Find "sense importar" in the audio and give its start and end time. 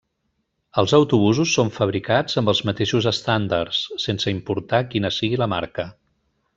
4.07-4.85